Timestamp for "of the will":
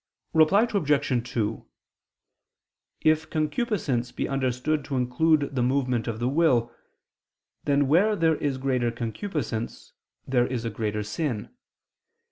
6.07-6.75